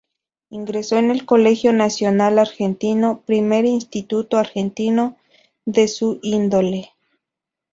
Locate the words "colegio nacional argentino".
1.27-3.21